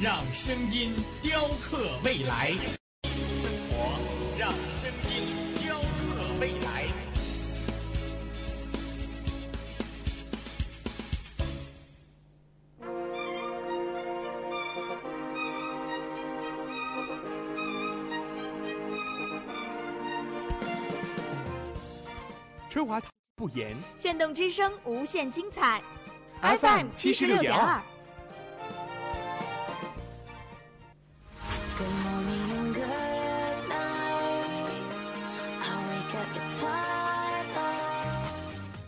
[0.00, 0.92] 让声音
[1.22, 2.50] 雕刻未来。
[3.04, 3.12] 生
[3.70, 4.00] 活，
[4.36, 5.22] 让声音
[5.62, 5.84] 雕刻
[6.40, 6.86] 未来。
[22.68, 23.00] 春华
[23.36, 25.80] 不言，炫动之声，无限精彩。
[26.42, 27.80] FM 七十六点二。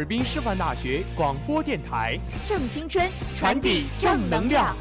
[0.00, 3.06] 尔滨师范大学广播电台，正青春，
[3.36, 4.74] 传递正能量。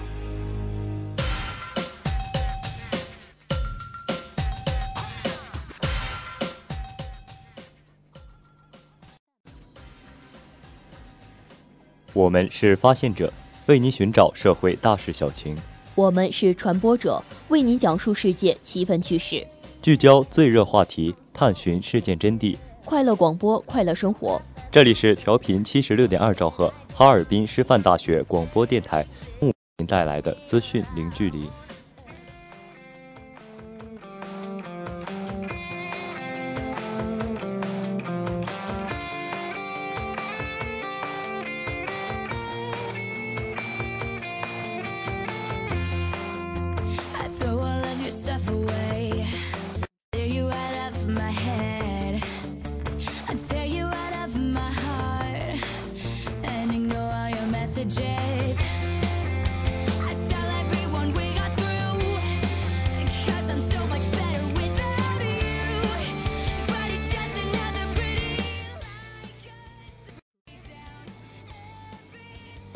[12.13, 13.29] 我们是发现者，
[13.65, 15.53] 为您寻找社会大事小情；
[15.95, 19.45] 我们是传播者，为您讲述世界奇闻趣事，
[19.81, 22.55] 聚焦最热话题，探寻事件真谛。
[22.85, 24.41] 快乐广播，快乐生活。
[24.71, 29.03] 这里是调频七十六点二兆赫，哈尔滨师范大学广播电台，
[29.39, 31.49] 为您带来的资讯零距离。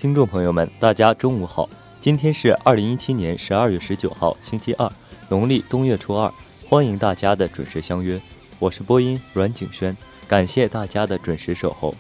[0.03, 1.69] 听众朋友们，大家中午好，
[2.01, 4.91] 今天是二零一七年十二月十九号，星期二，
[5.29, 6.29] 农历冬月初二，
[6.67, 8.19] 欢迎大家的准时相约，
[8.59, 9.95] 我是播音阮景轩，
[10.27, 11.95] 感谢大家的准时守候。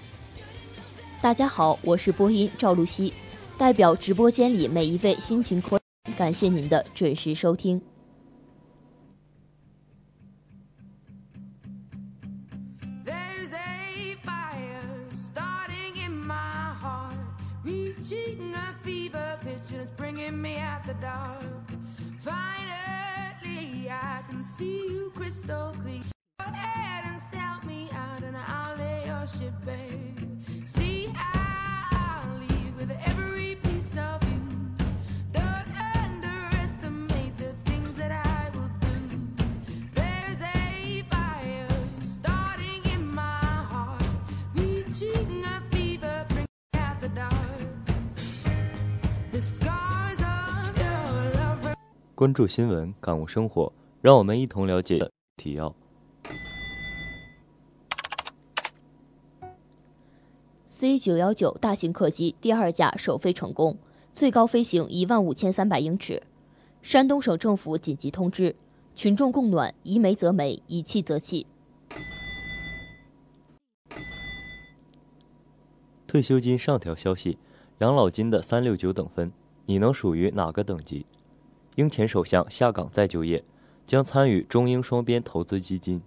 [1.21, 3.13] 大家好，我是播音赵露西，
[3.57, 5.63] 代表直播间里每一位辛勤，
[6.17, 7.81] 感谢您的准时收听。
[20.93, 21.43] The dark.
[22.19, 26.01] Finally, I can see you crystal clear.
[52.23, 55.75] 关注新闻，感悟生活，让我们一同了解提要。
[60.63, 63.77] C 九幺九大型客机第二架首飞成功，
[64.13, 66.23] 最高飞行一万五千三百英尺。
[66.81, 68.55] 山东省政府紧急通知，
[68.95, 71.45] 群众供暖，以煤则煤，以气则气。
[76.07, 77.37] 退休金上调消息，
[77.79, 79.33] 养老金的三六九等分，
[79.65, 81.05] 你能属于哪个等级？
[81.75, 83.43] 英前首相下岗再就业，
[83.87, 86.01] 将参与中英双边投资基金。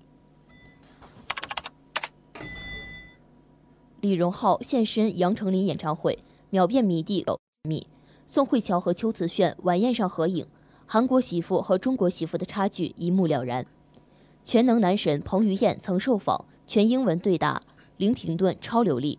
[4.00, 7.88] 李荣浩现身杨丞琳演唱会，秒变迷弟有密。
[8.26, 10.46] 宋慧乔和邱瓷炫晚宴上合影，
[10.86, 13.66] 韩国媳妇和中国媳妇的差距一目了然。
[14.44, 17.60] 全能男神彭于晏曾受访，全英文对答，
[17.96, 19.18] 零停顿超流利。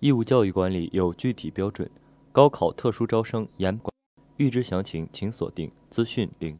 [0.00, 1.88] 义务教育管理有具体标准，
[2.32, 3.92] 高考特殊招生严管，
[4.36, 6.56] 预知详情请锁定资讯领。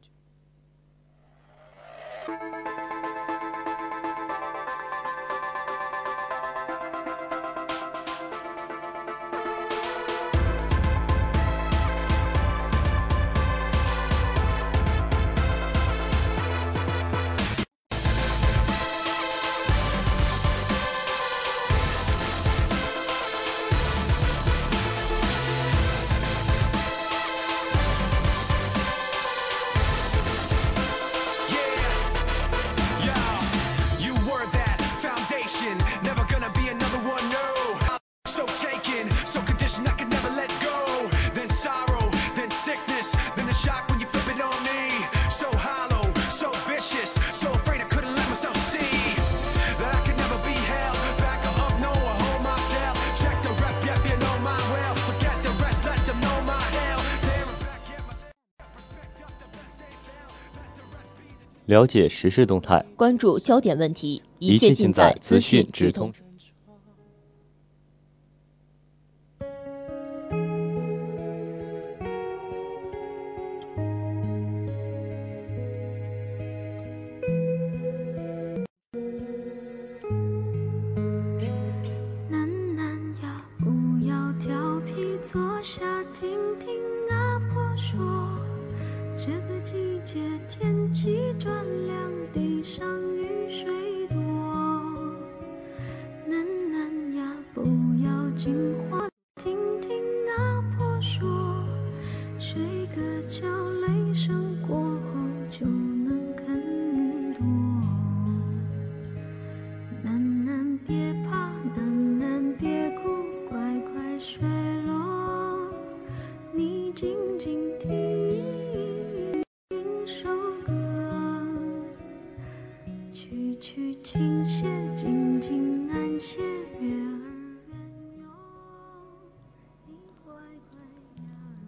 [61.71, 66.13] 了解时事动态，关注焦点问题，一切尽在资讯直通。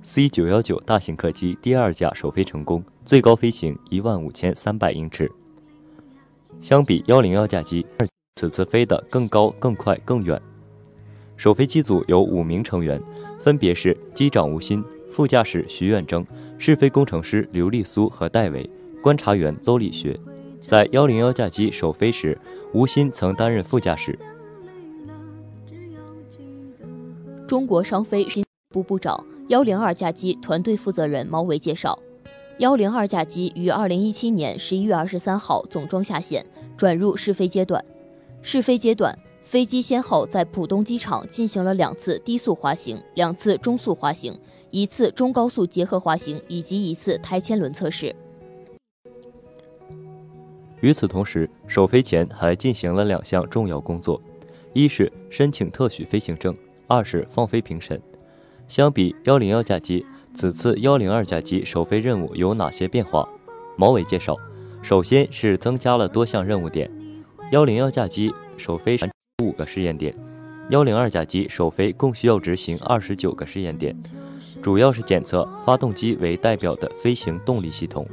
[0.05, 5.31] C 九幺九大型客机第二架首飞成功，最高飞行一万五千三百英尺。
[6.61, 7.87] 相比幺零幺架机，
[8.35, 10.41] 此次飞得更高、更快、更远。
[11.37, 13.01] 首飞机组有五名成员，
[13.41, 16.27] 分别是机长吴昕、副驾驶徐远征、
[16.59, 18.69] 试飞工程师刘丽苏和戴维、
[19.01, 20.19] 观察员邹立学。
[20.61, 22.37] 在幺零幺架机首飞时，
[22.75, 24.19] 吴昕曾担任副驾驶。
[27.47, 28.27] 中国商飞
[28.69, 29.25] 部部长。
[29.49, 31.99] 幺零二架机团队负责人毛维介绍，
[32.59, 36.47] 幺零二架机于二零一七年十一月二十三号总装下线，
[36.77, 37.85] 转入试飞阶段。
[38.41, 44.39] 试飞阶段，飞机先后在浦东机场进行了两次低速滑行、两次中速滑行、
[44.71, 48.15] 一次中高速结合滑行以及一次台前轮测试。
[50.81, 54.21] 与此同时，首飞前还进行了两项重要工作：
[54.73, 56.57] 一是申请特许飞行证，
[56.89, 58.01] 二是放飞评审。
[58.73, 63.29] 相比幺零幺架机，此次幺零二架机首飞任务有哪些变化？
[63.77, 64.35] 毛伟介绍，
[64.81, 66.91] 首先是增加了多项任务点。
[67.51, 68.97] 幺零幺架机首飞
[69.43, 70.17] 五个试验点，
[70.71, 73.95] 幺零二架机首飞共需要执行二十九个试验点，
[74.63, 78.07] 主要是检测发动机为代表的飞行动力系统。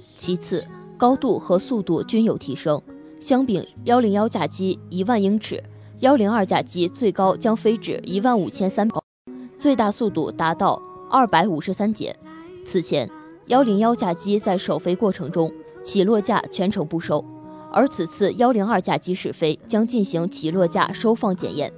[0.00, 0.66] 其次，
[0.96, 2.82] 高度和速度均有提升，
[3.20, 5.62] 相比幺零幺架机一万英尺。
[6.00, 9.00] 幺零二架机最高将飞至一万五千三百，
[9.58, 12.14] 最大速度达到二百五十三节。
[12.66, 13.10] 此前，
[13.46, 15.50] 幺零幺架机在首飞过程中
[15.82, 17.24] 起落架全程不收，
[17.72, 21.72] 而此次幺零二架机试飞将进行起落架收放检验。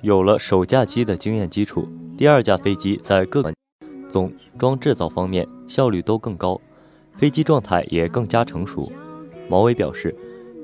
[0.00, 3.52] 有了首架机的经验基础，第二架飞机在各
[4.08, 6.58] 总装制造方面效率都更高，
[7.12, 8.90] 飞机状态也更加成熟。
[9.48, 10.14] 毛伟表示，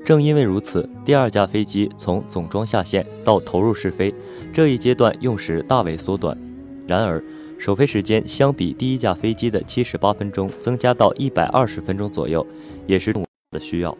[0.05, 4.13] 正因为如此，第二架飞机从总装下线到投入试飞
[4.53, 6.37] 这一阶段用时大为缩短。
[6.85, 7.23] 然而，
[7.57, 12.45] 首飞时间相比第一架飞机的七十八分钟增加到一百二十分钟左右，
[12.85, 13.13] 也是
[13.51, 13.97] 的需要。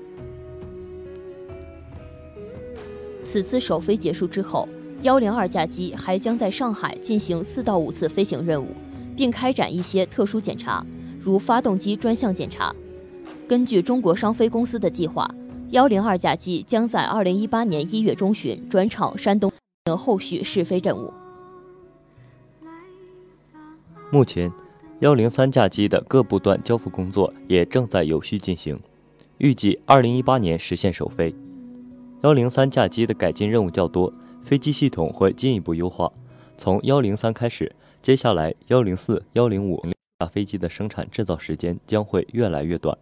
[3.23, 4.67] 此次首飞结束之后，
[5.03, 8.67] 幺零二架机还将在上海进行四到五次飞行任务，
[9.15, 10.85] 并开展一些特殊检查，
[11.21, 12.75] 如发动机专项检查。
[13.53, 15.29] 根据中国商飞公司的计划，
[15.69, 21.13] 幺零二架机将在二零一八年一月中旬转场山东，等后续试飞任务。
[24.11, 24.51] 目前，
[25.01, 28.79] 幺零三架机的各部段交付工作也正在有序进行，
[29.37, 31.35] 预计二零一八年实现首飞。
[32.23, 34.11] 幺零三架机的改进任务较多，
[34.43, 36.11] 飞机系统会进一步优化。
[36.57, 39.85] 从幺零三开始，接下来幺零四、幺零五
[40.17, 42.97] 架飞机的生产制造时间将会越来越短。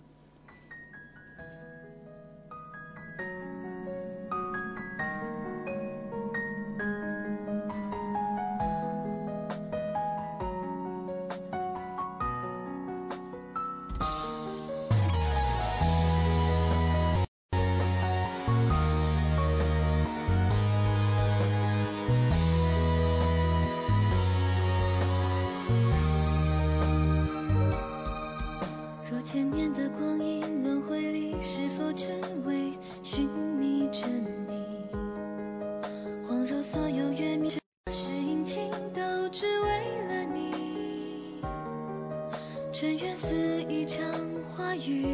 [42.82, 44.04] 尘缘似一场
[44.50, 45.06] 花雨，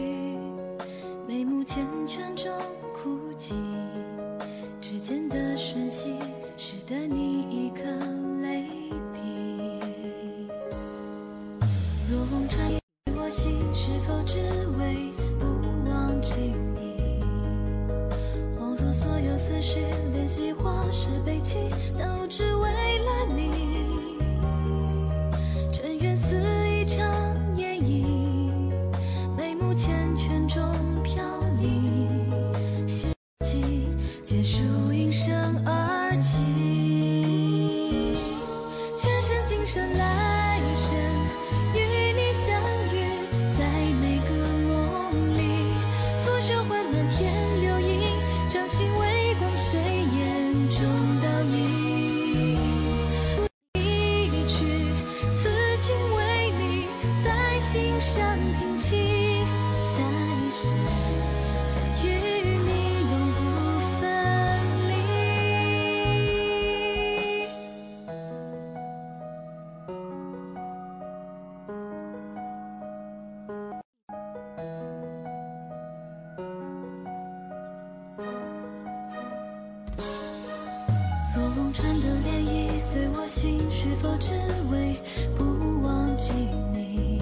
[1.28, 2.50] 眉目缱绻中
[2.94, 3.56] 枯寂。
[4.80, 6.16] 指尖的瞬息，
[6.56, 7.84] 使得你一颗
[8.42, 8.70] 泪
[9.14, 9.20] 滴。
[12.10, 12.80] 若梦穿越
[13.22, 14.40] 我心，是否只
[14.80, 15.46] 为不
[15.90, 16.36] 忘记
[16.74, 17.20] 你？
[18.58, 19.82] 恍若所有思绪，
[20.16, 21.58] 怜惜或是悲戚，
[83.88, 84.34] 是否只
[84.70, 84.98] 为
[85.38, 86.34] 不忘记
[86.74, 87.22] 你？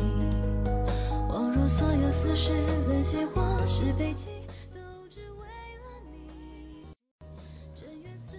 [1.30, 2.54] 恍若所有思绪，
[2.90, 4.32] 怜惜或是悲戚，
[4.74, 6.18] 都只为了你。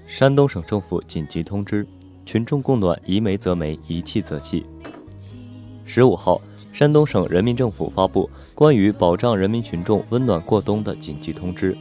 [0.09, 1.87] 山东省政府紧急通知：
[2.25, 4.66] 群众供暖宜煤则煤，宜气则气。
[5.85, 6.42] 十五号，
[6.73, 11.78] 山东省人民政府发布关于保障人民群众温暖过冬的紧急通知，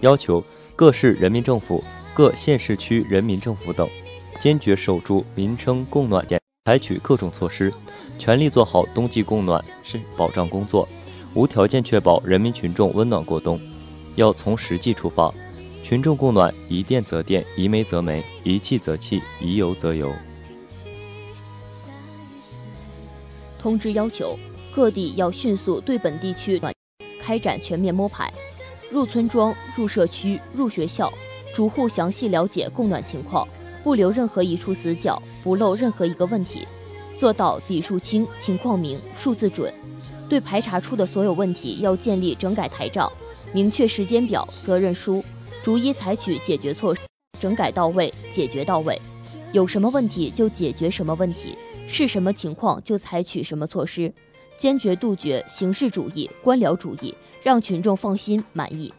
[0.00, 0.42] 要求
[0.74, 3.86] 各市人民政府、各县市区人民政府等
[4.46, 7.74] 坚决守住民生供暖点，采取各种措施，
[8.16, 10.88] 全力做好冬季供暖是保障工作，
[11.34, 13.60] 无条件确保人民群众温暖过冬。
[14.14, 15.34] 要从实际出发，
[15.82, 20.12] 群众供暖宜电则电，宜煤则煤，宜气则气，宜油则油。
[23.60, 24.38] 通知要求，
[24.72, 26.72] 各地要迅速对本地区暖
[27.20, 28.32] 开展全面摸排，
[28.92, 31.12] 入村庄、入社区、入学校，
[31.52, 33.44] 逐户详细了解供暖情况，
[33.86, 36.66] 不留任何一处死角，不漏任何一个问题，
[37.16, 39.72] 做到底数清、情况明、数字准。
[40.28, 43.08] 对排查出的所有问题，要建立整改台账，
[43.52, 45.24] 明确时间表、责任书，
[45.62, 47.00] 逐一采取解决措施，
[47.38, 49.00] 整改到位，解决到位。
[49.52, 51.56] 有什么问题就解决什么问题。
[51.86, 54.12] 是什么情况就采取什么措施，
[54.58, 57.14] 坚决杜绝形式主义、官僚主义，
[57.44, 58.92] 让群众放心满意。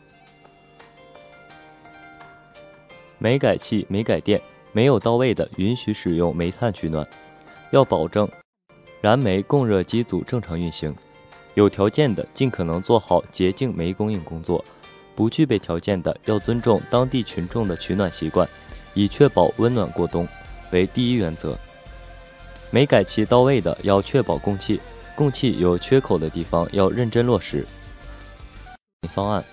[3.18, 4.42] 煤改气、煤改电
[4.78, 7.04] 没有到位的，允许使用煤炭取暖，
[7.72, 8.30] 要保证
[9.02, 10.96] 燃煤供热机组正常运行。
[11.56, 14.64] 有条件的，尽可能做好洁净煤供应工作；
[15.16, 18.48] 不具备条件的，要尊重当地群众的取暖习惯，
[18.94, 20.28] 以确保温暖过冬
[20.70, 21.58] 为第一原则。
[22.70, 24.78] 煤改气到位的，要确保供气；
[25.16, 27.66] 供气有缺口的地方，要认真落实
[29.12, 29.44] 方案。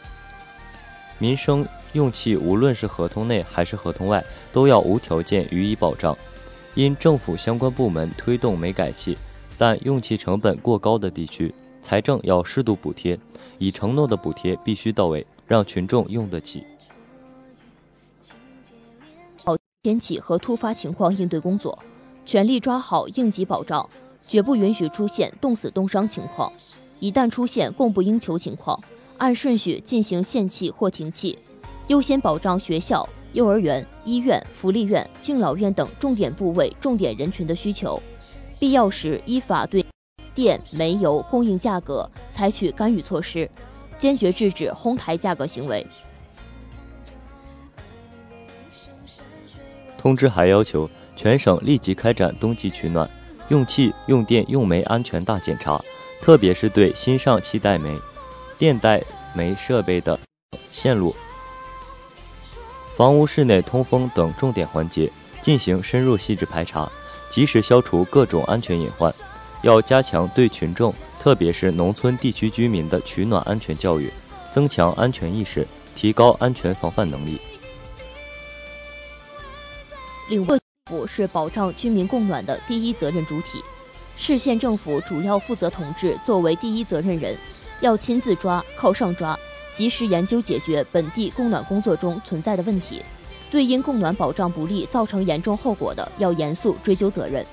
[1.18, 4.22] 民生用气，无论是合同内还是合同外，
[4.52, 6.16] 都要无条件予以保障。
[6.74, 9.16] 因政府相关部门推动煤改气，
[9.56, 13.18] 但用气成本过高的地区，财政要适度补贴，
[13.58, 16.64] 已承诺的补贴必须到位，让群众用得起。
[19.44, 21.78] 好天气和突发情况应对工作，
[22.26, 23.88] 全力抓好应急保障，
[24.20, 26.52] 绝不允许出现冻死冻伤情况。
[26.98, 28.76] 一旦出现供不应求情况，
[29.18, 31.38] 按顺序进行限气或停气，
[31.88, 38.02] 优先保障学校、幼儿园、医院、福利院、敬老院等重点部位、重点人群的需求。
[38.58, 39.84] 必要时依法对
[40.34, 43.48] 电、煤油供应价格采取干预措施，
[43.98, 45.86] 坚决制止哄抬价格行为。
[49.98, 53.08] 通知还要求全省立即开展冬季取暖、
[53.48, 55.78] 用气、用电、用煤安全大检查，
[56.20, 57.94] 特别是对新上气带煤、
[58.56, 59.02] 电带
[59.34, 60.18] 煤设备的
[60.68, 61.14] 线路、
[62.96, 65.10] 房屋室内通风等重点环节
[65.42, 66.90] 进行深入细致排查，
[67.28, 69.12] 及时消除各种安全隐患。
[69.62, 74.12] 要加强对群众，特别是农村地区居民的取暖安全教育，
[74.52, 77.40] 增强安全意识，提高安全防范能力。
[80.28, 83.60] 领政府是保障居民供暖的第一责任主体，
[84.16, 87.36] 市县政府主要负责同志作为第一责任人，
[87.80, 89.36] 要亲自抓、靠上抓，
[89.74, 93.02] 及时研究解决本地供暖工作中存在的问题，
[93.50, 97.44] 对因供暖保障不力造成严重后果的，要严肃追究责任。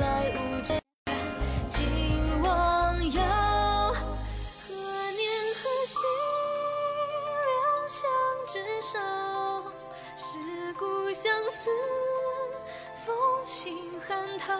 [0.00, 0.82] 来无间，
[1.66, 3.20] 今忘忧。
[4.66, 4.74] 何
[5.12, 5.22] 年
[5.54, 5.98] 何夕，
[7.46, 8.00] 两相
[8.46, 8.98] 执手，
[10.16, 11.70] 是故相思，
[13.04, 13.14] 风
[13.44, 14.54] 轻寒透。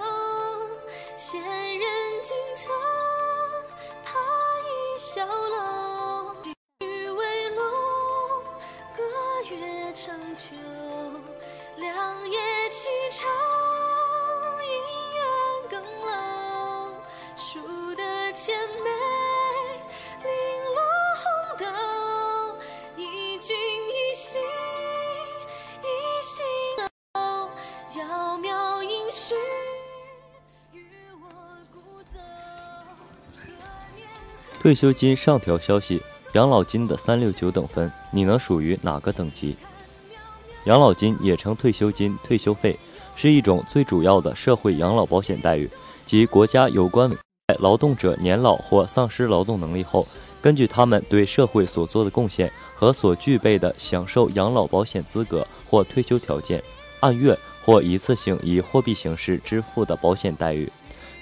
[1.17, 1.89] 闲人
[2.23, 2.71] 静侧，
[4.05, 4.19] 他
[4.63, 6.35] 倚小楼。
[6.81, 7.63] 雨微浓，
[8.97, 9.03] 隔
[9.51, 10.55] 月成秋。
[11.77, 12.39] 两夜
[12.71, 13.29] 凄长，
[18.49, 18.89] 得千枚，
[20.25, 20.31] 零
[20.75, 20.81] 落
[21.21, 21.27] 红
[21.59, 21.67] 豆。
[22.97, 24.41] 一君一心，
[25.83, 25.87] 一
[26.23, 26.47] 心
[27.13, 27.51] 哦。
[27.91, 29.35] 窈窕应许，
[30.73, 30.81] 与
[31.23, 31.29] 我
[31.71, 32.19] 故走。
[33.37, 33.45] 何
[33.95, 34.09] 年
[34.51, 39.59] 何退休金上调消息，养老金的三六九等分，你能属于哪个等级？
[40.65, 42.79] 养老金也称退休金、退休费，
[43.15, 45.71] 是一种最主要的社会养老保险待遇，
[46.07, 47.17] 即国家有关委
[47.49, 50.07] 在劳动者年老或丧失劳动能力后，
[50.43, 56.63] 根据他们对社会所做的贡献和所具备的享受养老保险资格或退休条件，
[57.01, 57.35] 按月
[57.65, 60.71] 或一次性以货币形式支付的保险待遇，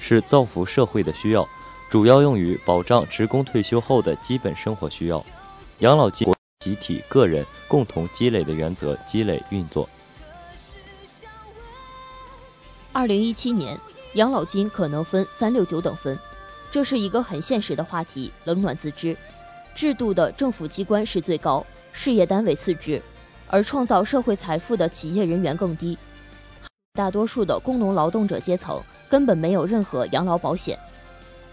[0.00, 1.48] 是造福社会的需要。
[1.88, 5.24] 主要用于保障职工退休后的基本生活需要。
[5.78, 6.26] 养老金
[6.58, 9.88] 集体、个人共同积累的原则积累运作。
[12.90, 13.78] 二零一七年，
[14.16, 16.18] 养老金可能分三六九等分，
[16.70, 19.14] 这是一个很现实的话题，冷暖自知。
[19.74, 23.00] 制度的政府机关是最高，事业单位次之，
[23.46, 25.98] 而创造社会财富的企业人员更低。
[26.94, 30.78] 大多数的工农劳动者阶层根本没有任何养老保险。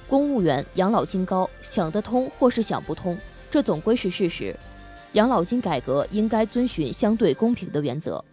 [0.08, 3.18] 公务员养老金高，想得通或是想不通，
[3.52, 4.56] 这总归是事实。
[5.14, 8.24] 养老金改革应该遵循相对公平的原则。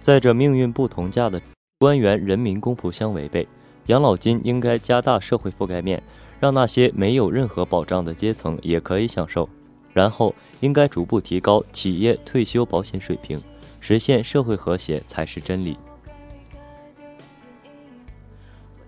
[0.00, 1.40] 在这命运不同价的
[1.78, 3.46] 官员人民公仆相违背，
[3.86, 6.02] 养老金应该加大社会覆盖面，
[6.40, 9.48] 让那些没有任何保障的阶层也可以享受。
[9.92, 13.40] 然后应该逐步提高企业退休保险水平，
[13.80, 15.76] 实现社会和谐才是真理。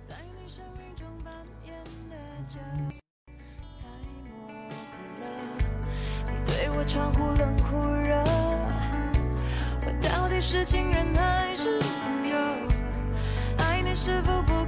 [0.07, 1.33] 在你生命中扮
[1.65, 1.75] 演
[2.09, 2.17] 的
[2.49, 3.01] 角色
[3.81, 3.89] 太
[4.29, 5.25] 模糊了。
[6.27, 8.00] 你对我超忽冷忽热，
[10.53, 12.37] 是情人还是朋友？
[13.59, 14.65] 爱你是否不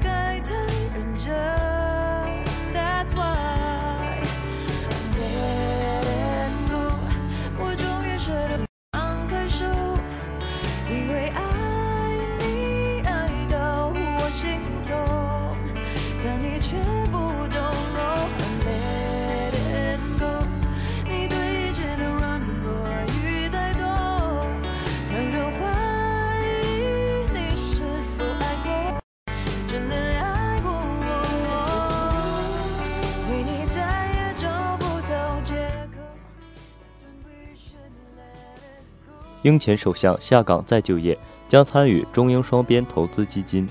[39.42, 43.68] 英前首相下岗再就业，将参与中英双边投资基金。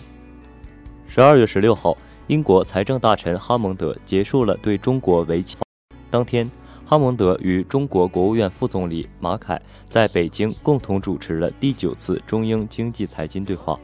[1.07, 5.55] 十二月十六号，英国财政大臣哈蒙德结束了对中国为期。
[6.10, 6.49] 当天，
[6.86, 13.79] 哈蒙德与中国国务院副总理马凯在北京共同主持了第九次中英经济财经对话。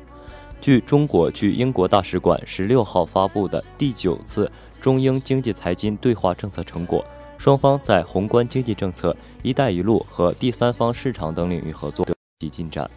[0.60, 7.06] 据中国驻英国大使馆十六号发布的第九次中英经济财经对话政策成果，
[7.38, 12.06] 双方在宏观经济政策、“一带一路”和第三方市场等领域合作
[12.40, 12.90] 及进展。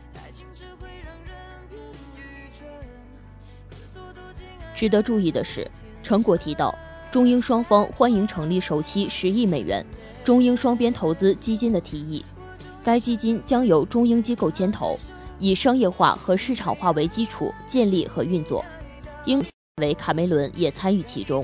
[4.74, 5.70] 值得注意的是，
[6.02, 6.74] 成果提到，
[7.12, 9.84] 中英双方欢迎成立首期十亿美元
[10.24, 12.24] 中英双边投资基金的提议，
[12.82, 14.98] 该基金将由中英机构牵头。
[15.38, 18.62] 以商业化和市场化为基础建立和运作，
[19.24, 19.42] 英
[19.80, 21.42] 为卡梅伦也参与其中。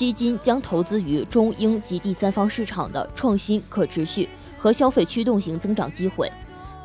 [0.00, 6.26] 基金将投资于中英及第三方市场的创新、可持续和消费驱动型增长机会，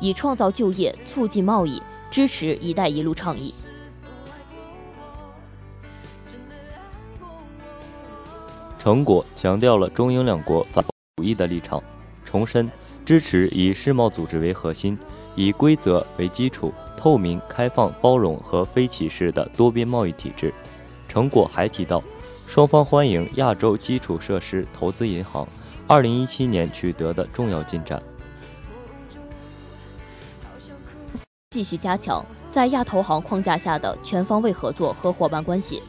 [0.00, 3.54] 以创造就业、促进贸易、支持“一带一路”倡议。
[8.78, 10.84] 成果强调了中英两国反
[11.16, 11.82] 主义的立场，
[12.22, 12.70] 重申
[13.06, 14.98] 支持以世贸组织为核心。
[15.34, 20.52] 以规则为基础、透明、开放、包容和非歧视的多边贸易体制。
[21.08, 22.02] 成果还提到，
[22.46, 25.46] 双方欢迎亚洲基础设施投资银行
[25.88, 28.00] 2017年取得的重要进展，
[31.50, 35.82] 继续加强在亚投行框架下的全方位合作和伙伴关系。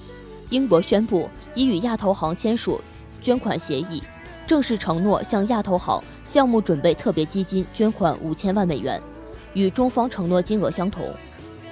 [0.50, 2.82] 英国宣布已与亚投行签署
[3.22, 4.04] 捐款协议，
[4.46, 9.02] 正式承诺向亚投行项目准备特别基金捐款五千万美元。
[9.54, 11.14] 与中方承诺金额相同。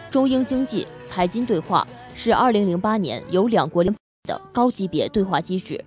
[0.10, 3.94] 中英经济财经对话是2008年由两国联
[4.26, 5.84] 的高级别对话机制，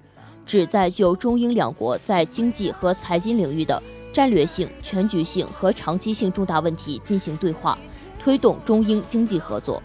[0.47, 3.83] 旨在就中英两国在经济和财经领域的
[4.15, 7.77] 战略性、全局性和长期性重大问题进行对话，
[8.19, 9.83] 推动中英经济合作。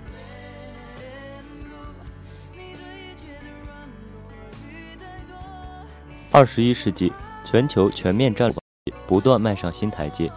[6.31, 7.11] 二十一世纪，
[7.45, 10.31] 全球全面战略不断迈上新台阶。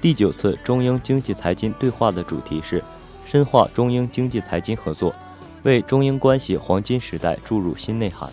[0.00, 2.82] 第九次中英经济财经对话的主题是
[3.26, 5.12] 深化中英经济财经合作，
[5.62, 8.30] 为中英关系黄金时代注入新内涵。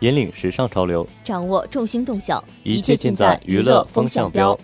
[0.00, 4.58] 引领时尚潮流，掌握众星动向，一切尽在娱乐风向标。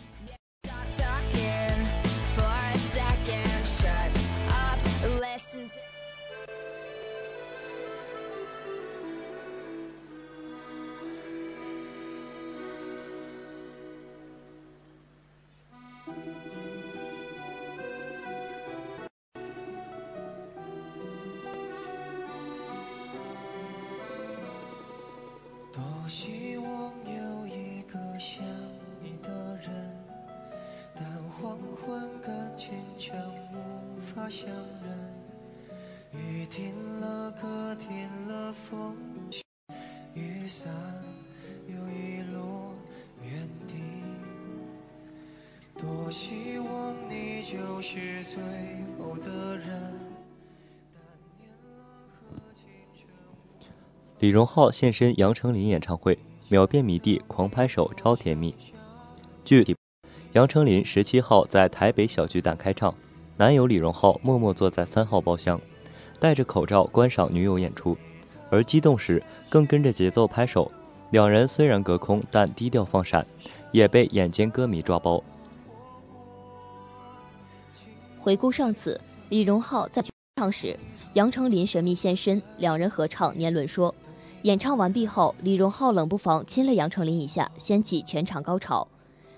[54.32, 56.18] 李荣浩现身杨丞琳演唱会，
[56.48, 58.54] 秒变迷弟，狂拍手，超甜蜜。
[59.44, 59.76] 据
[60.32, 62.94] 杨丞琳十七号在台北小巨蛋开唱，
[63.36, 65.60] 男友李荣浩默默坐在三号包厢，
[66.18, 67.94] 戴着口罩观赏女友演出，
[68.48, 70.72] 而激动时更跟着节奏拍手。
[71.10, 73.26] 两人虽然隔空，但低调放闪，
[73.70, 75.22] 也被眼尖歌迷抓包。
[78.18, 80.02] 回顾上次李荣浩在
[80.36, 80.74] 唱时，
[81.12, 83.94] 杨丞琳神秘现身，两人合唱《年轮说》。
[84.42, 88.86] 演唱完毕后，李荣浩冷不防亲了杨丞琳一下，掀起全场高潮。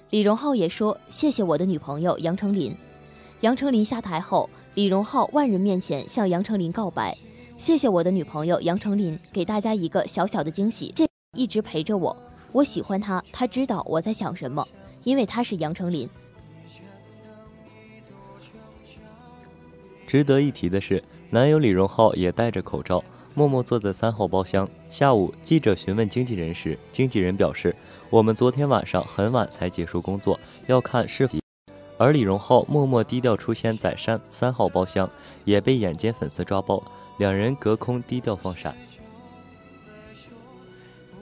[0.09, 2.75] 李荣浩也说：“谢谢我的女朋友杨丞琳。”
[3.41, 7.15] 杨丞琳下台后，李荣浩万人面前向杨丞琳告白
[7.59, 10.95] ：“谢谢我的女朋友杨丞琳，给大家一个小小的惊喜，
[11.37, 12.17] 一直陪着我。
[12.53, 14.67] 我喜欢她，她知道我在想什么，
[15.03, 16.09] 因为她是杨丞琳。”
[20.07, 23.05] 值得一提的是，男友李荣浩也戴着口罩。
[23.35, 24.69] 默默坐在三号包厢。
[24.89, 27.75] 下午，记者询问经纪人时，经纪人表示
[28.09, 31.39] ：“我们昨天晚上很晚才结束工作，要看是否。”
[31.99, 35.09] 而李荣浩默默低调出现在三三号包厢，
[35.45, 36.83] 也被眼尖粉丝抓包。
[37.19, 38.75] 两人隔空低调放闪。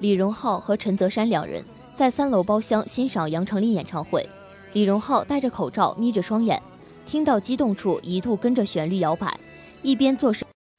[0.00, 1.62] 李荣浩和陈泽山两人
[1.94, 4.26] 在三楼包厢欣赏杨丞琳演唱会，
[4.72, 6.60] 李荣浩戴着口罩，眯着双眼，
[7.06, 9.38] 听到激动处一度跟着旋律摇摆，
[9.82, 10.44] 一边做事。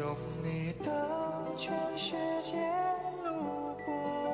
[0.00, 0.90] 从你的
[1.58, 2.56] 全世界
[3.22, 4.32] 路过，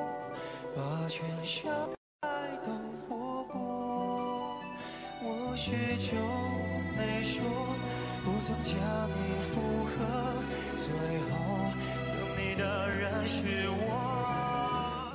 [0.73, 1.69] 把全生
[2.21, 2.29] 爱
[2.65, 2.71] 都
[3.05, 4.55] 活过。
[5.21, 6.15] 我许久
[6.95, 7.43] 没说，
[8.23, 8.75] 不曾将
[9.09, 9.91] 你附和，
[10.77, 10.87] 最
[11.29, 11.35] 后
[12.07, 15.11] 等你的人是我。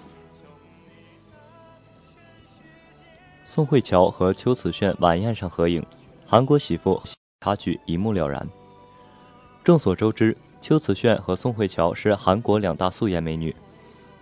[3.47, 5.83] 宋慧乔和邱瓷炫晚宴上合影，
[6.27, 7.03] 韩国媳妇
[7.41, 8.47] 差距一目了然。
[9.65, 13.55] 众所周知，邱瓷炫和宋慧乔是韩国两大素颜美女。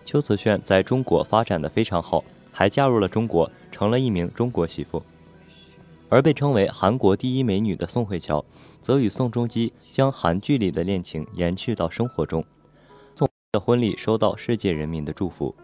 [0.05, 2.23] 邱瓷炫在中国发展的非常好，
[2.53, 5.03] 还嫁入了中国，成了一名中国媳妇。
[6.11, 8.45] 而被称为韩国第一美女的宋慧乔，
[8.83, 12.45] 则与宋仲基将韩剧里的恋情延续到生活中。
[13.15, 15.55] 宋的婚礼收到世界人民的祝福。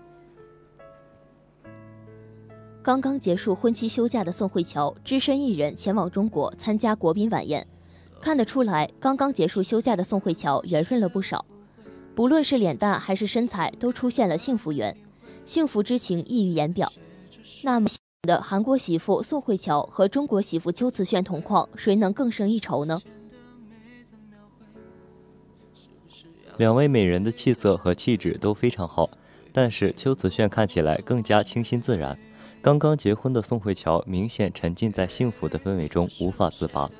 [2.83, 7.67] 刚刚结束婚期休假的宋慧乔，只身一人前往中国参加国宾晚宴。
[8.27, 11.47] 看得出来，刚刚结束休假的宋慧乔圆润了不少，
[12.13, 14.97] 不论是脸蛋还是身材，都出现了幸福圆，
[15.45, 16.93] 幸福之情溢于言表。
[17.63, 17.89] 那么
[18.23, 23.01] 的韩国媳妇宋慧乔和中国媳妇邱瓷炫同框，谁能更胜一筹呢？
[26.57, 29.09] 两位美人的气色和气质都非常好，
[29.53, 32.19] 但是邱瓷炫看起来更加清新自然。
[32.61, 36.91] 刚刚结婚的宋慧乔明显沉浸在幸福的氛围中无法自拔，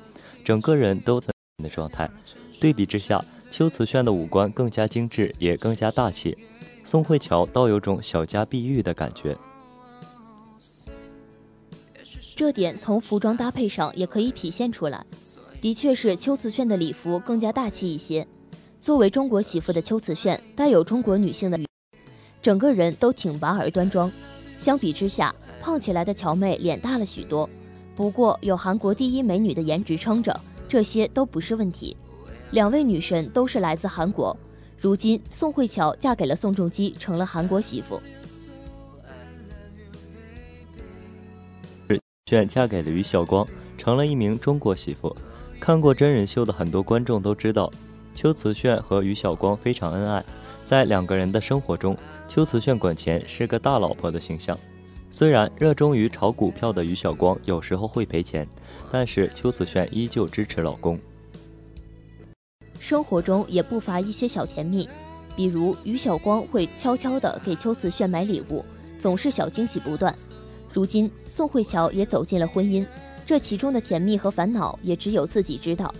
[0.47, 1.27] 整个人都在
[1.61, 2.09] 的状态。
[2.57, 6.37] 对比之下，邱瓷炫的五官更加精致，也更加大气。
[6.85, 9.37] 宋慧乔倒有种小家碧玉的感觉。
[12.33, 15.05] 这点从服装搭配上也可以体现出来，
[15.59, 18.25] 的确是邱瓷炫的礼服更加大气一些。
[18.79, 21.59] 作为中国媳妇的邱瓷炫，带有中国女性的，
[22.41, 24.09] 整个人都挺拔而端庄。
[24.57, 27.49] 相比之下，胖起来的乔妹脸大了许多。
[27.97, 31.97] 不过有韩国第一美女的颜值撑着，这些都不是问题。
[32.51, 34.37] 两位女神都是来自韩国，
[34.79, 37.99] 如今宋慧乔嫁给了宋仲基，成了韩国媳妇。
[42.27, 43.47] 炫嫁给了于晓光，
[43.79, 45.15] 成了一名中国媳妇。
[45.59, 47.71] 看过真人秀的很多观众都知道，
[48.13, 50.23] 邱瓷炫和于晓光非常恩爱。
[50.65, 54.55] 在两个人的生活中，邱瓷炫管钱，是个大老婆的形象。
[55.17, 58.47] 虽然热衷于炒股票的于晓光有时候会赔钱，
[58.91, 60.95] 但是邱瓷炫依旧支持老公。
[62.79, 64.87] 生活中也不乏一些小甜蜜，
[65.35, 68.63] 比如于晓光会悄悄地给邱瓷炫买礼物，
[68.99, 70.13] 总是小惊喜不断。
[70.71, 72.85] 如今宋慧乔也走进了婚姻，
[73.25, 75.91] 这其中的甜蜜和烦恼也只有自己知道。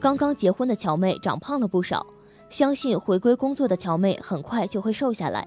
[0.00, 2.06] 刚刚结婚的乔妹长胖了不少，
[2.48, 5.46] 相信回归工作的乔妹很快就会瘦下来。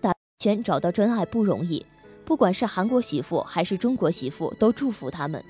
[0.00, 1.84] 打圈找到真爱不容易，
[2.32, 5.44] 不管是韩国媳妇还是中国媳妇，都祝福他们。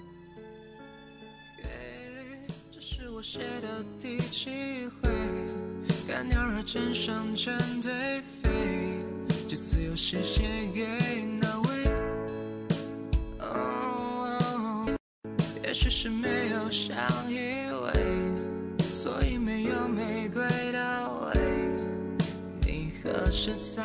[15.62, 17.92] 也许是没有像以为，
[18.92, 20.42] 所以没有玫瑰
[20.72, 21.40] 的味。
[22.66, 23.84] 你何时才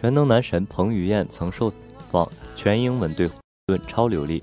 [0.00, 1.72] 全能男神彭于晏曾受
[2.08, 3.28] 访全英文对
[3.66, 4.40] 论超流利。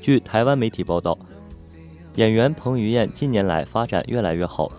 [0.00, 1.18] 据台湾媒体报道，
[2.14, 4.70] 演员彭于晏近年来发展越来越好，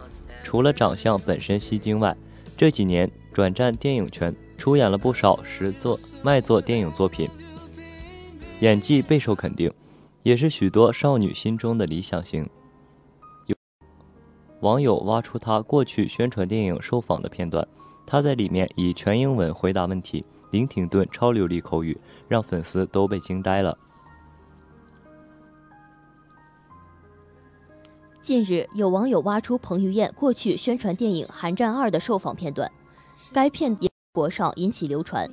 [0.41, 2.15] 除了长相本身吸睛外，
[2.55, 7.29] 这几年转战电影圈，出演了不少实作卖座电影作品，
[8.61, 9.69] 演技备受肯定，
[10.23, 12.49] 也是许多少女心中的理想型。
[13.47, 13.55] 有
[14.61, 17.67] 网友挖出他过去宣传电影受访的片段，
[18.07, 23.77] 他在里面以全英文回答问题，林挺顿超流利口语，让粉丝都被惊呆了。
[28.21, 32.71] 近日，有网友挖出彭于晏过去宣传电影《寒战二》的受访片段，
[33.33, 35.29] 该片也国上引起流传。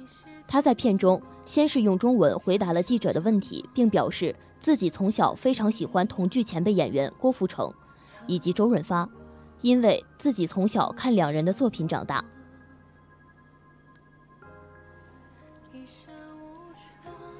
[0.46, 7.72] 他在片中先是用中文回答了记者的问题，并表示自己从小非常喜欢同剧前辈演员郭富城
[8.26, 9.08] 以及周润发，
[9.60, 12.24] 因为自己从小看两人的作品长大。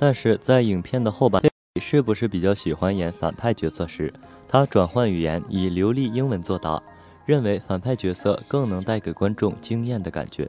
[0.07, 1.43] 但是在影片的后半，
[1.81, 4.13] 是不是比较喜欢演反派角色时，
[4.47, 6.79] 他转换语言，以流利英文作答，
[7.25, 10.47] 认为反派角色更能带给观众惊艳的感觉。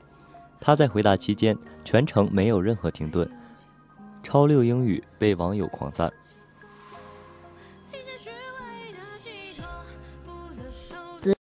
[0.60, 3.26] 他在回答期间全程没有任何停顿，
[4.22, 6.12] 超六英语被网友狂赞。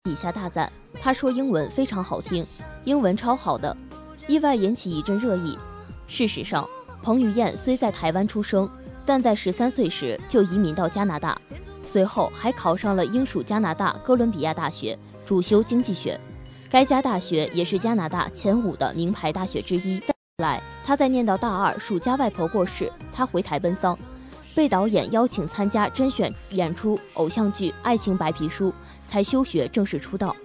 [0.06, 2.46] 底下大赞，他说英文非常好听，
[2.86, 3.76] 英文超好的，
[4.26, 5.60] 意外引起一阵热议。
[6.08, 6.66] 事实上，
[7.02, 8.70] 彭于晏虽在台湾出生，
[9.06, 11.38] 但在十三岁时就移民到加拿大，
[11.84, 16.20] 随后还考上了英属加拿大哥伦比亚大学，主修经济学。
[16.70, 20.00] 该家大学也是加拿大前五的名牌大学之一。
[20.00, 20.06] 后
[20.44, 23.98] 来，他在念到大二，暑假外婆过世，他回台奔丧，
[24.54, 28.70] 被导演邀请参加甄选演出偶像剧《爱情白皮书》，
[29.06, 30.36] 才休学正式出道。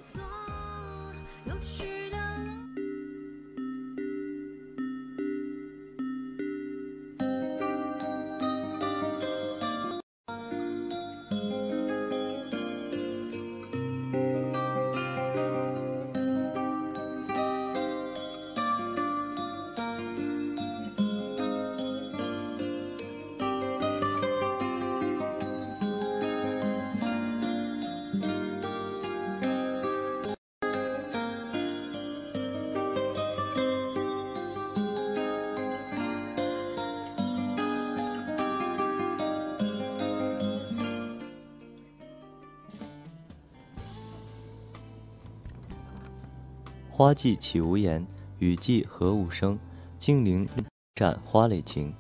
[47.04, 48.06] 花季岂无言，
[48.38, 49.58] 雨季何无声。
[49.98, 50.48] 金陵
[50.94, 51.92] 战花蕾情，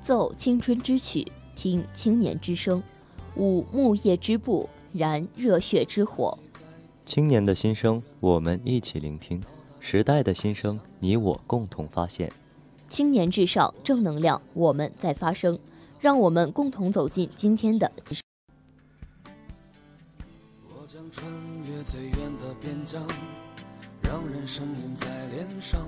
[0.00, 2.80] 奏青春之曲，听青年之声，
[3.34, 6.38] 舞木叶之步，燃热血之火。
[7.04, 9.40] 青年的心声，我们一起聆听；
[9.80, 12.30] 时代的心声，你我共同发现。
[12.88, 15.58] 青年至上，正能量，我们在发声。
[15.98, 17.90] 让我们共同走进今天的。
[20.68, 21.28] 我将穿
[21.64, 23.04] 越最远的边疆，
[24.42, 25.80] 让人生印在脸上。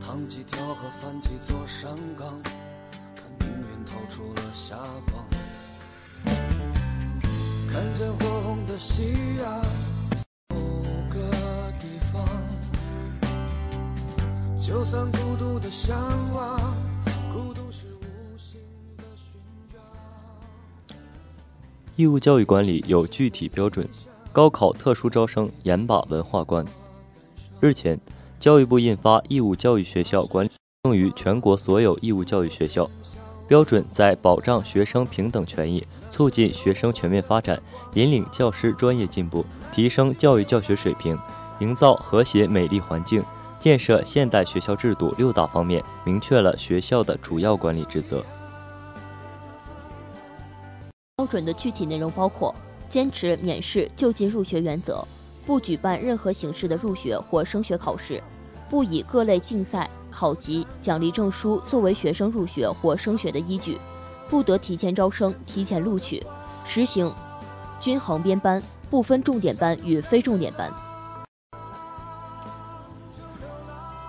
[0.00, 2.42] 趟几条河，翻几座山岗，
[3.14, 4.76] 看命运透出了霞
[5.12, 5.24] 光。
[7.70, 9.64] 看见火红的夕阳，
[10.48, 11.30] 某个
[11.78, 12.26] 地方，
[14.58, 15.96] 就算孤独的向
[16.34, 16.74] 往，
[17.32, 18.60] 孤独是无形
[18.96, 19.40] 的驯
[19.74, 19.80] 养。
[21.94, 23.88] 义务教育管理有具体标准，
[24.32, 26.64] 高考特殊招生严把文化关。
[27.58, 27.98] 日前，
[28.38, 30.48] 教育部印发《义务教育学校管理》，
[30.84, 32.88] 用于全国所有义务教育学校。
[33.48, 37.60] 标准在保障学生平等权益、促进学生全面发展、
[37.94, 41.18] 引领教师专业进步、提升教育教学水平、
[41.58, 43.24] 营造和谐美丽环境、
[43.58, 48.24] 建设现代学校制度六大方面，明确了学校的主要管理职责。
[51.16, 52.54] 标准的具体内容包括：
[52.90, 55.06] 坚持免试就近入学原则，
[55.46, 58.20] 不举办任何形式的入学或升学考试，
[58.68, 63.78] 不以各类竞赛、考级、奖励证书作为学生入学或升学的依据，
[64.28, 66.20] 不得提前招生、提前录取，
[66.66, 67.14] 实行
[67.78, 70.68] 均衡编班，不分重点班与非重点班。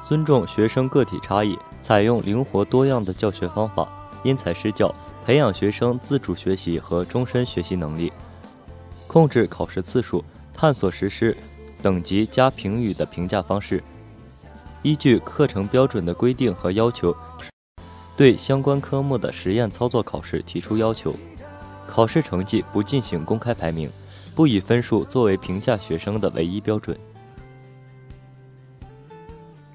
[0.04, 3.88] 尊重学生个体差异，采用灵活多样的教学方法，
[4.24, 4.92] 因材施教，
[5.24, 8.12] 培养学生自主学习和终身学习能力。
[9.12, 11.36] 控制考试次数，探索实施
[11.82, 13.84] 等级加评语的评价方式。
[14.84, 17.14] 依据课程标准的规定和要求，
[18.16, 21.14] 对相关科目的实验操作考试提出要求。
[21.86, 23.92] 考试成绩不进行公开排名，
[24.34, 26.98] 不以分数作为评价学生的唯一标准。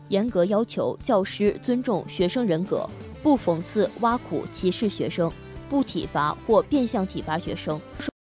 [0.09, 2.89] 严格要求教师尊重学生人格，
[3.23, 5.31] 不讽刺、挖苦、歧视学生，
[5.69, 7.79] 不体罚或变相体罚学生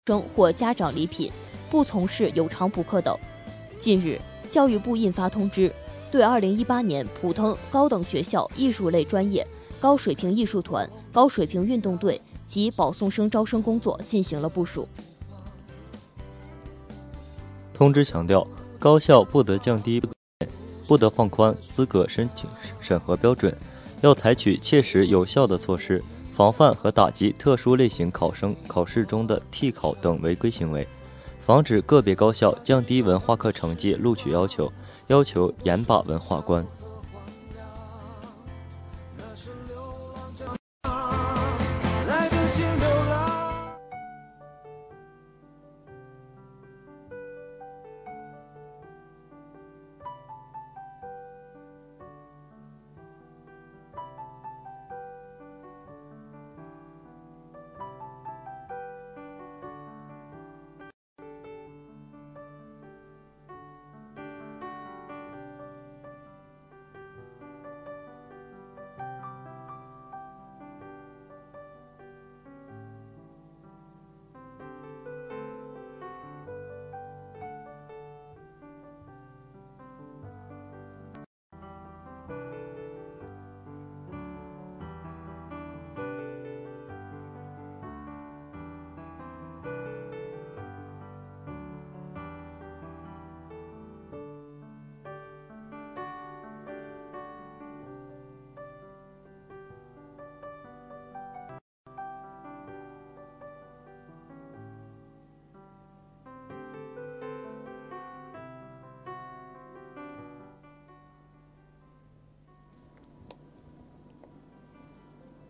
[0.07, 1.33] 生或家长礼品，
[1.69, 3.19] 不从事有偿补课等。
[3.77, 5.73] 近日，教育部印发通知，
[6.13, 9.45] 对2018年普通高等学校艺术类专业
[9.81, 14.89] 高水平艺术团、高水平运动队及保送生招生工作进行了部署。
[17.75, 18.47] 通知强调，
[18.79, 20.01] 高校不得降低，
[20.87, 22.49] 不得放宽资格申请
[22.81, 23.53] 审核标准，
[24.03, 26.01] 要采取切实有效的措施，
[26.37, 30.87] 防范和打击特殊类型考生考试中的替考等违规行为，
[31.41, 34.71] 防止个别高校降低文化课成绩录取要求，
[35.07, 36.63] 要求严把文化关。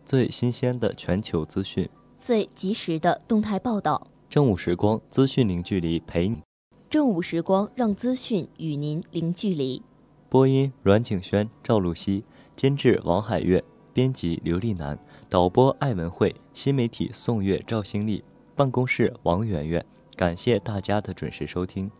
[0.07, 4.07] 最新鲜的全球资讯，最及时的动态报道。
[4.29, 6.41] 正午时光资讯零距离陪你。
[6.89, 9.83] 正午时光让资讯与您零距离。
[10.29, 12.23] 播音阮景轩、赵露西，
[12.55, 14.97] 监制王海月，编辑刘丽楠，
[15.29, 18.23] 导播艾文慧，新媒体宋月、赵新丽，
[18.55, 19.85] 办公室王媛媛。
[20.15, 21.91] 感谢大家的准时收听，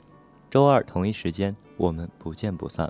[0.50, 2.90] 周二同一时间我们不见不散。